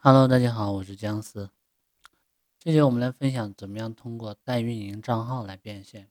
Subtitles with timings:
[0.00, 1.50] Hello，大家好，我是姜思。
[2.60, 6.08] 这节我们来分享怎么样通过代运营账号来变现。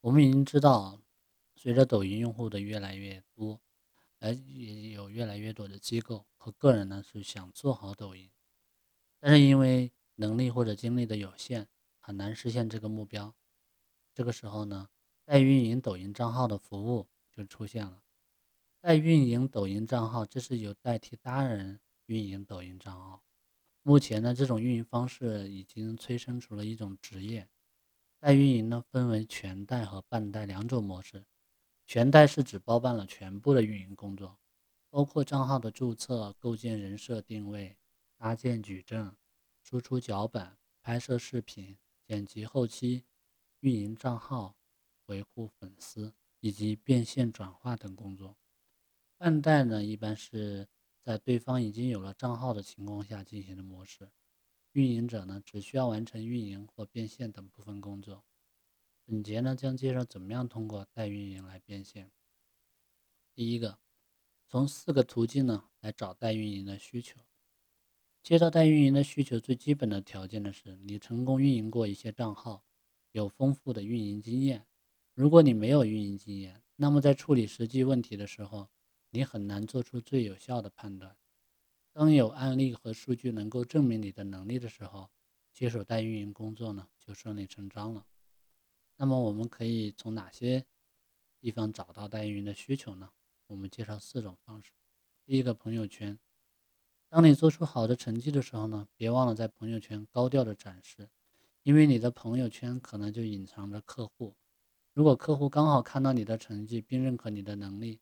[0.00, 0.98] 我们已经知道，
[1.54, 3.60] 随着抖音用户的越来越多，
[4.20, 8.30] 而也有越来越多的机构和个人呢是想做好抖音，
[9.20, 11.68] 但是因为能力或者精力的有限，
[12.00, 13.34] 很难实现这个目标。
[14.14, 14.88] 这个时候呢，
[15.26, 18.02] 代运营抖音账号的服务就出现了。
[18.80, 21.78] 代运营抖音账号，这是有代替他人。
[22.12, 23.24] 运营抖音账号，
[23.80, 27.48] 目前呢，这种运营方式已经催生出了一种职业。
[28.18, 31.24] 代运营呢，分为全代和半代两种模式。
[31.86, 34.38] 全代是指包办了全部的运营工作，
[34.90, 37.78] 包括账号的注册、构建人设、定位、
[38.18, 39.16] 搭建矩阵、
[39.62, 43.06] 输出脚本、拍摄视频、剪辑后期、
[43.60, 44.54] 运营账号、
[45.06, 48.36] 维护粉丝以及变现转化等工作。
[49.16, 50.68] 半代呢，一般是。
[51.04, 54.10] 在对方已经有了账号的情况下进行的模式，
[54.70, 58.24] 运营者呢只需要完成运营或变现等部分工作。
[59.04, 62.12] 本节呢将介绍怎么样通过代运营来变现。
[63.34, 63.80] 第一个，
[64.46, 67.20] 从四个途径呢来找代运营的需求。
[68.22, 72.64] 接到代运营的需求，最基本的条件呢是你成功运营过一些账号，
[73.10, 74.64] 有丰富的运营经验。
[75.14, 78.68] 如果你没有运营经验，那么在处理实际问题的时候，
[79.14, 81.14] 你很难做出最有效的判断。
[81.92, 85.10] 当有案例和数据能够证明你的能力的时候，
[85.52, 88.06] 接手代运营工作呢就顺理成章了。
[88.96, 90.64] 那么我们可以从哪些
[91.38, 93.10] 地方找到代运营的需求呢？
[93.48, 94.72] 我们介绍四种方式。
[95.26, 96.18] 第一个，朋友圈。
[97.10, 101.10] 当你做出好的成绩的时候呢，别忘了在朋友圈高调的展示，
[101.62, 104.34] 因为你的朋友圈可能就隐藏着客户。
[104.94, 108.00] 如果客户刚好看到你的成绩并认可你的能力，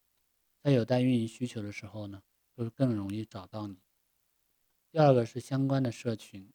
[0.62, 2.22] 在有代运营需求的时候呢，
[2.56, 3.78] 就更容易找到你。
[4.92, 6.52] 第二个是相关的社群，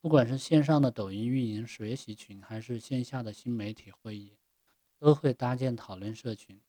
[0.00, 4.38] 不管是线上的抖音运营学习群，还是线下的新媒体会议，
[4.98, 6.60] 都会搭建讨论社群。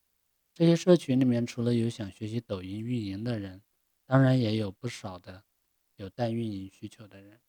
[0.54, 3.62] 这些社群里面，除了有想学习抖音运营的人，
[4.06, 5.44] 当然也有不少的
[5.96, 7.40] 有代运营需求的人。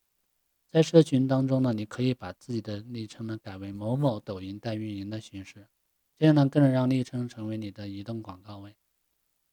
[0.70, 5.69] 在社群当中呢，你可以把自己的昵称呢改为某某抖音代运营的形式，
[6.16, 8.75] 这样呢更能让昵称成为你的移动广告位。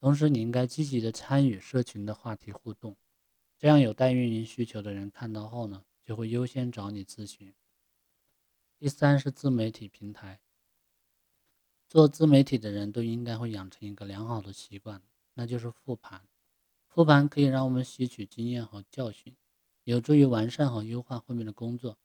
[0.01, 2.97] 同时，你应该积极的参与社群的话题互动，
[3.59, 7.53] 这样有代运营需求的人看到后呢，就会优先找你咨询。
[8.79, 10.41] 第三是自媒体平台，
[11.88, 15.03] 做自媒体的人都应该会养成一个良好的习惯，
[15.35, 16.28] 那就是复盘。
[16.88, 19.38] 复盘可以让我们吸取经验和教训，
[19.83, 22.00] 有助于完善和优化后面的工作。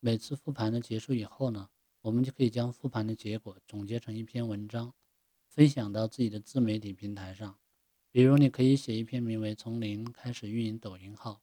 [0.00, 1.68] 每次复盘的结束以后呢，
[2.00, 4.94] 我们就可以将复盘的结果总结成一篇文章。
[5.54, 7.56] 分享到自己的自媒体平台上，
[8.10, 11.40] 比如你可以写一篇名为《从零开始运营抖音号，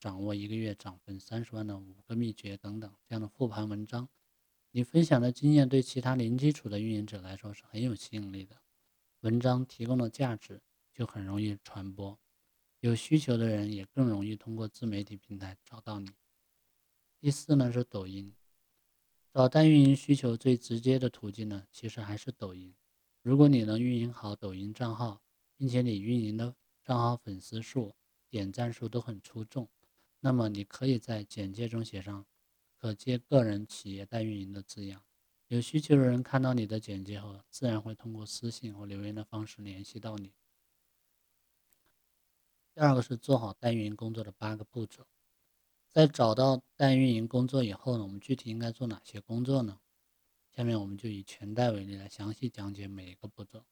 [0.00, 4.08] 掌握一个月涨粉三十万的五个秘诀》等等这样的复盘文章。
[4.72, 8.56] 你分享的经验对其他零基础的运营者来说是很有吸引力的，
[9.20, 10.60] 文章提供的价值
[10.92, 12.18] 就很容易传播，
[12.80, 16.10] 有需求的人也更容易通过自媒体平台找到你。
[17.20, 18.34] 第四呢是抖音，
[19.32, 22.74] 找代运营需求最直接的途径呢，其实还是抖音。
[23.26, 25.20] 如果你能运营好抖音账号，
[25.56, 26.54] 并且你运营的
[26.84, 27.92] 账号粉丝数、
[28.30, 29.68] 点赞数都很出众，
[30.20, 32.24] 那么你可以在简介中写上
[32.78, 35.02] “可接个人、企业代运营”的字样。
[35.48, 40.32] 有需求的人看到你的简介后，自然会通过私信或留言的方式联系到你。
[42.72, 45.04] 第二个是做好代运营工作的八个步骤。
[45.90, 49.80] 在找到代运营工作以后呢，我们具体应该做哪些工作呢？
[50.56, 53.66] 下面我们就以全代为例来详细讲解每一个步骤。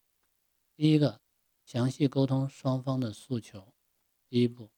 [0.77, 1.23] 第一个，
[1.65, 3.73] 详细沟通双方的诉求。
[4.29, 4.71] 第一步，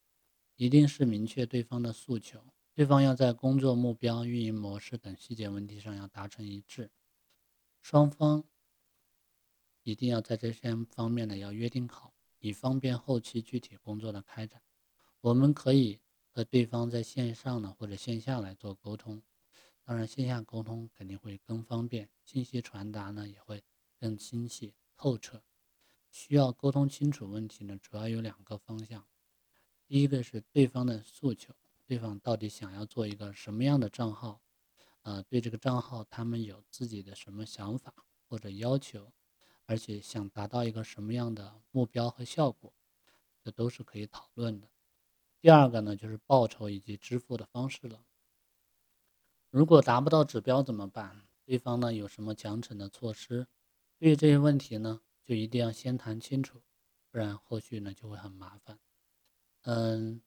[0.54, 6.92] 一定是明确对方的诉求，对方要在工作目标、运营模式等细节问题上要达成一致，
[7.82, 8.44] 双方
[9.82, 14.62] 一定要在这些方面呢要约定好，以方便后期具体工作的开展。
[15.22, 15.98] 我们可以
[16.28, 19.20] 和对方在线上呢或者线下来做沟通。
[19.86, 23.62] 当然，线下沟通肯定会更方便，信息传达呢也会
[24.00, 25.44] 更清晰透彻。
[26.10, 29.06] 需要沟通清楚问题呢，主要有两个方向。
[29.86, 31.54] 第一个是对方的诉求，
[31.86, 34.42] 对方到底想要做一个什么样的账号？
[35.02, 37.94] 呃，对这个账号他们有自己的什么想法
[38.28, 39.12] 或者要求，
[39.66, 42.74] 而且想达到一个什么样的目标和效果，
[43.40, 44.68] 这都是可以讨论的。
[45.40, 48.04] 第二个呢，就是报酬以及支付的方式了。
[49.50, 51.22] 如果达不到指标怎么办？
[51.44, 53.46] 对方呢有什么奖惩的措施？
[53.98, 56.60] 对于这些问题呢，就一定要先谈清楚，
[57.10, 58.78] 不然后续呢就会很麻烦。
[59.62, 60.20] 嗯，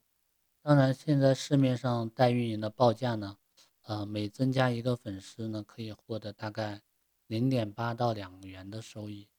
[0.61, 3.37] 当然，现在市面上代运营的报价呢，
[3.83, 6.81] 呃，每增加一个粉丝呢，可以获得大概
[7.27, 9.29] 零点八到两元的收益。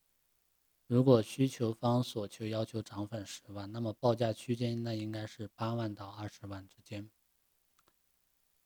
[0.87, 7.11] 如果需求方所求要求涨粉十万，那么报价区间那应该是八万到二十万之间。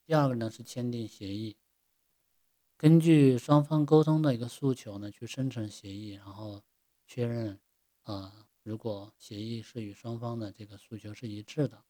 [0.07, 1.57] 第二个呢是签订协议，
[2.77, 6.63] 根据双方沟通的一个诉求呢去生成协议，然后
[7.07, 7.59] 确认，
[8.03, 11.85] 呃，如果协议是与双方的这个诉求是一致的。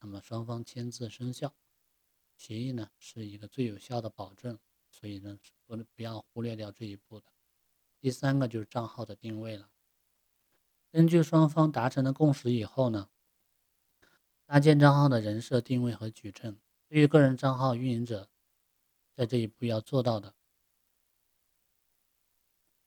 [0.00, 1.54] 那么双方签字生效，
[2.34, 4.58] 协议呢是一个最有效的保证，
[4.90, 7.26] 所以呢不不要忽略掉这一步的。
[8.00, 9.70] 第三个就是账号的定位了。
[10.90, 13.10] 根据双方达成的共识以后呢，
[14.44, 16.58] 搭建账号的人设定位和矩阵，
[16.90, 18.28] 对于个人账号运营者，
[19.14, 20.34] 在这一步要做到的，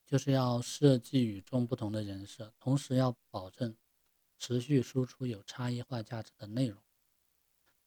[0.05, 3.77] 就是要设计与众不同的人设，同时要保证
[4.37, 6.83] 持续输出有差异化价值的内容。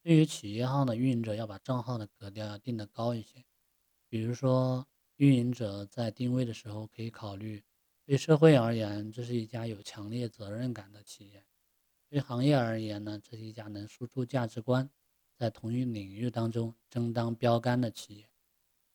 [0.00, 3.44] 对于企业号的运营者，要把账号的格调要定得高一些。
[4.08, 7.62] 比如说，运营者在定位的时候，可以考虑
[8.06, 11.42] 对社会而言，这是一家有强烈责任感的企业；
[12.08, 14.88] 对行业而言呢，这是一家能输出价值观，
[15.36, 18.26] 在同一领域当中争当标杆的企业；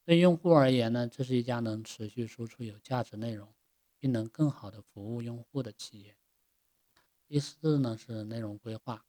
[0.04, 3.54] 对用户而言呢，这是一家能持续输出有价值内容，
[3.98, 6.18] 并能更好的服务用户的企业。
[7.28, 9.06] 第四呢，是内容规划。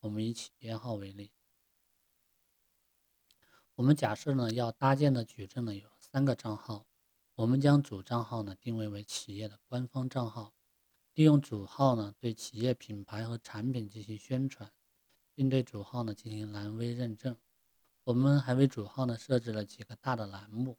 [0.00, 1.32] 我们以企业号为例，
[3.74, 6.86] 我们假设呢要搭建的矩阵呢有三个账号，
[7.34, 10.54] 我们将主账号呢定位为企业的官方账号，
[11.14, 14.70] 利用主号呢对企业品牌和产品进行宣传，
[15.38, 17.36] 并对主号呢进行蓝 V 认证。
[18.02, 20.76] 我们还为主号呢设置了几个大的栏目，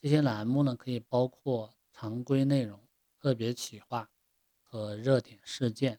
[0.00, 2.86] 这些栏目呢可以包括常规内容、
[3.18, 4.08] 特别企划
[4.62, 5.98] 和热点事件。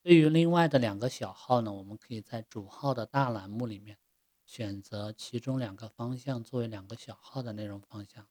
[0.00, 3.96] 对于另外的两个小号呢，我们可以在主号的大栏目里面
[4.44, 8.26] 选择其中两个方向作为两个小号的内容方向，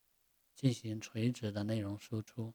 [0.53, 2.53] 进行垂直的内容输出。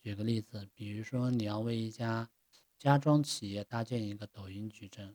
[0.00, 2.30] 举个例子，比如说你要为一家
[2.78, 5.14] 家装企业搭建一个抖音矩阵，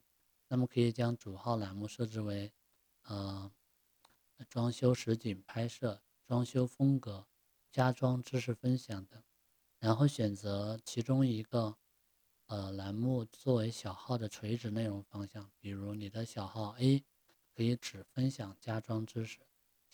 [0.50, 2.52] 那么可以将主号栏目设置为
[3.04, 3.50] 呃
[4.50, 7.26] 装修实景拍摄、装修风格、
[7.72, 9.24] 家装知识分享等，
[9.80, 11.78] 然后选择其中一个。
[12.52, 17.06] 呃，栏目作为小号的垂直内容方向，比如你的小号 A
[17.56, 19.38] 可以只分享家装知识，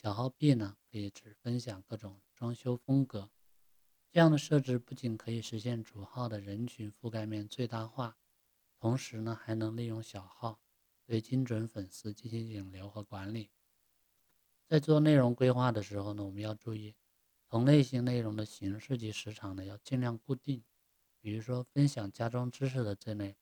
[0.01, 3.30] 小号 B 呢可以只分享各种装修风格。
[4.10, 8.16] 这样的设置不仅可以实现主号的人群覆盖面最大化，
[8.80, 10.60] 同时呢还能利用小号
[11.06, 13.51] 对精准粉丝进行引流和管理。
[14.68, 16.95] 在做内容规划的时候呢，我们要注意
[17.48, 20.63] 同类型内容的形式及时长呢要尽量固定。
[21.22, 23.36] 比如说，分享家装知识的这类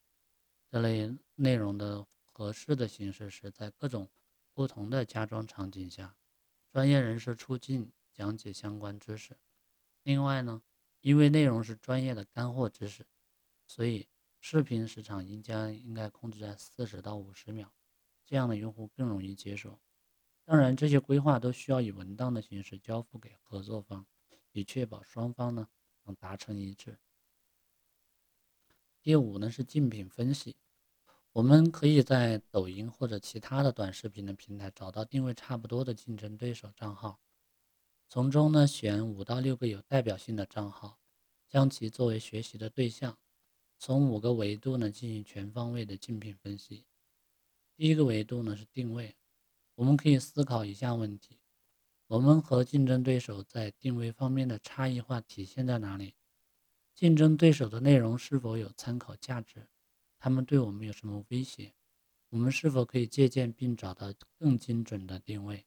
[0.71, 4.09] 这类内容的合适的形式是在各种
[4.53, 6.15] 不同的家装场景下，
[6.71, 9.37] 专业人士出镜讲解相关知识。
[10.03, 10.61] 另外呢，
[11.01, 13.05] 因为内容是专业的干货知识，
[13.67, 14.07] 所以
[14.45, 17.71] 视频时长应将应该控制在四十到五十秒，
[18.25, 19.79] 这样的用户更容易接受。
[20.43, 24.05] 当然，这些规划都需要以文档的形式交付给合作方，
[24.51, 25.69] 以确保双方呢
[26.03, 26.99] 能达成一致。
[29.01, 30.57] 第五呢是竞品分析，
[31.31, 37.21] 我们可以在抖音或者其他的短视频的平台找到定位差不多的竞争对手账号，
[38.09, 40.99] 从中呢选五到六个有代表性的账号，
[41.47, 43.17] 将其作为学习的对象，
[43.85, 46.85] 从五个维度呢进行全方位的竞品分析。
[47.75, 49.17] 第一个维度呢是定位，
[49.75, 51.41] 我们可以思考以下问题：
[52.07, 56.15] 我们和竞争对手在定位方面的差异化体现在哪里？
[56.95, 59.67] 竞争对手的内容是否有参考价值？
[60.17, 61.73] 他们对我们有什么威胁？
[62.29, 65.65] 我们是否可以借鉴并找到更精准的定位？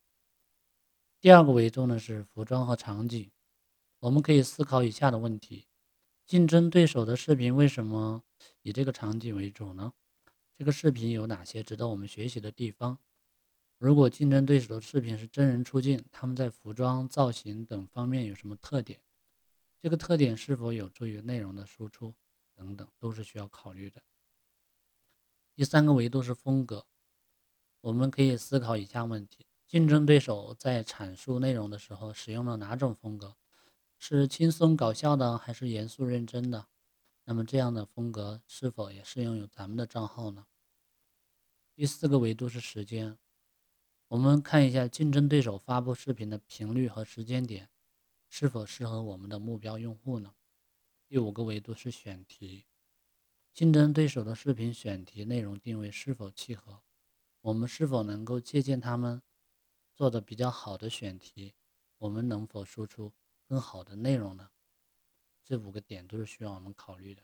[1.21, 3.31] 第二个维度呢是服装和场景，
[3.99, 5.67] 我们可以思考以下的问题：
[6.27, 8.25] 竞争对手的视频为什么
[8.63, 9.93] 以这个场景为主呢？
[10.59, 12.99] 这个视频有哪些值得我们学习的地方？
[13.79, 19.01] 如果竞争对手的视频是真人出镜，他们在服装造型等方面有什么特点？
[19.81, 22.13] 这个特点是否有助于内容的输出
[22.57, 24.03] 等等，都是需要考虑的。
[25.55, 26.87] 第三个维度是风格，
[27.83, 33.37] 我们可以思考以下问题：竞争对手在阐述内容的时候使用了哪种风格？
[34.09, 36.69] 是轻松搞笑的，还是严肃认真的？
[37.25, 40.47] 那么这样的风格是否也适用于咱们的账号呢？
[41.75, 43.19] 第四个维度是时间，
[44.07, 47.69] 我们看一下竞争对手发布视频的频率和时间点。
[48.29, 50.37] 是否适合我们的目标用户呢？
[51.09, 52.67] 第五个维度是选题，
[53.53, 56.85] 竞争对手的视频选题内容定位是否契合，
[57.41, 59.21] 我们是否能够借鉴他们
[59.97, 61.57] 做的比较好的选题，
[61.99, 63.13] 我们能否输出
[63.49, 64.51] 更好的内容呢？
[65.45, 67.23] 这五个点都是需要我们考虑的。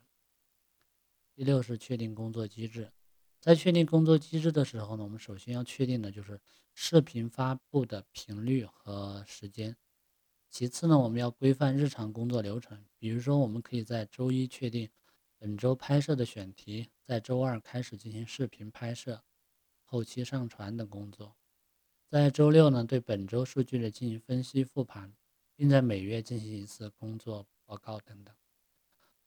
[1.34, 2.92] 第六是确定工作机制，
[3.40, 6.40] 在确定工作机制的时候呢，我们首先要确定的就是
[6.74, 9.76] 视频发布的频率和时间。
[10.50, 14.88] 其次呢，我们要规范日常工作流程，比如说我们可以在周一确定
[15.38, 19.24] 本周拍摄的选题，在周二开始进行视频拍摄、
[19.82, 21.34] 后期上传等工作，
[22.06, 25.14] 在周六呢对本周数据的进行分析复盘，
[25.62, 27.47] 并在每月进行一次工作。
[27.64, 28.35] 报告等等。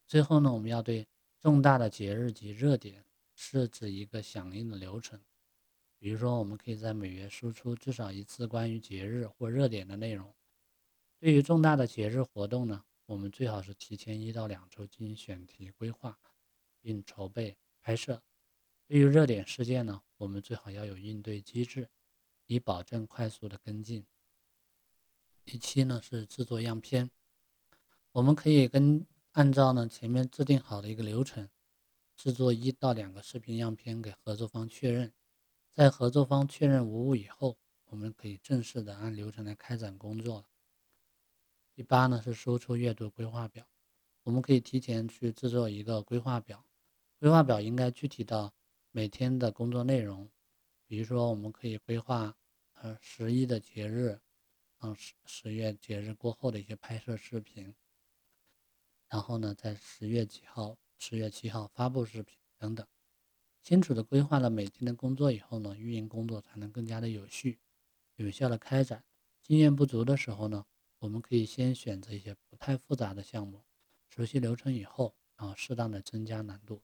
[0.06, 1.08] 最后呢，我们要对
[1.40, 5.18] 重大的节日及热点设置一个响应的流程。
[5.98, 10.36] 比如说，我们可以在每月输出至少一次关于节日或热点的内容。
[11.18, 16.20] 对于重大的节日活动呢，我们最好是提前一到两周进行选题规划，
[16.82, 18.22] 并筹备拍摄。
[18.86, 21.88] 对于热点事件呢，我们最好要有应对机制，
[22.48, 24.06] 以保证快速的跟进。
[25.56, 27.10] 第七呢是制作样片。
[28.12, 31.48] 我们可以跟按照呢前面制定好的一个流程，
[32.18, 35.14] 制作一到两个视频样片给合作方确认，
[35.72, 40.46] 在合作方确认无误以后，我们可以正式的按流程来开展工作。
[41.74, 43.66] 第八呢是输出月度规划表，
[44.24, 46.66] 我们可以提前去制作一个规划表，
[47.18, 48.54] 规划表应该具体到
[48.92, 50.30] 每天的工作内容，
[50.86, 52.36] 比如说我们可以规划
[52.74, 54.20] 呃十一的节日，
[54.86, 57.74] 嗯十十月节日过后的一些拍摄视频。
[59.10, 62.86] 然后呢，在十月几号、十月七号发布视频等等，
[63.64, 67.60] 清楚的规划了每天的工作以后呢，运营工作才能更加的有序、
[68.16, 69.04] 有效的开展。
[69.42, 70.66] 经验不足的时候呢，
[71.00, 73.64] 我们可以先选择一些不太复杂的项目，
[74.10, 76.82] 熟悉流程以后，然后适当的增加难度。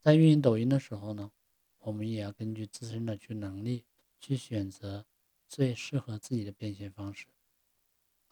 [0.00, 1.32] 在运营抖音的时候呢，
[1.78, 3.84] 我们也要根据自身的去能力
[4.20, 5.06] 去选择
[5.48, 7.26] 最适合自己的变现方式。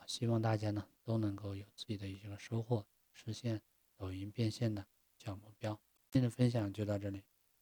[0.06, 2.87] 希望大家呢都能够有自己的一些个收获。
[3.12, 3.62] 实现
[3.96, 5.80] 抖音变现的小目标。
[6.11, 7.23] 今天的分享就到这里。